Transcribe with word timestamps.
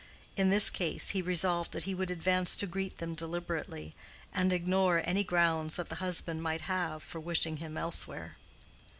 In 0.35 0.49
this 0.49 0.71
case, 0.71 1.09
he 1.09 1.21
resolved 1.21 1.73
that 1.73 1.83
he 1.83 1.93
would 1.93 2.09
advance 2.09 2.57
to 2.57 2.65
greet 2.65 2.97
them 2.97 3.13
deliberately, 3.13 3.93
and 4.33 4.51
ignore 4.51 5.03
any 5.05 5.23
grounds 5.23 5.75
that 5.75 5.89
the 5.89 5.97
husband 6.01 6.41
might 6.41 6.61
have 6.61 7.03
for 7.03 7.19
wishing 7.19 7.57
him 7.57 7.77
elsewhere. 7.77 8.35